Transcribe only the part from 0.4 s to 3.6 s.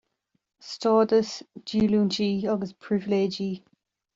Stádas, Díolúintí agus Pribhléidí.